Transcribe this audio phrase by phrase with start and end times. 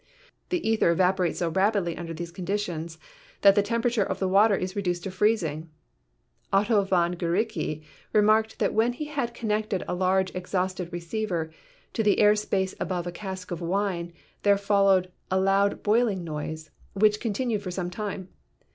[0.49, 2.97] The ether evapo rates so rapidly under these conditions
[3.41, 5.69] that the tempera ture of the water is reduced to freezing.
[6.51, 11.51] Otto von Guericke remarked that when he had connected a large exhausted receiver
[11.93, 14.11] to the air space above a cask of wine
[14.41, 18.27] there fol lowed "a loud boiling noise," which continued for some THE PROPERTIES OF MATTER
[18.31, 18.67] 43 time.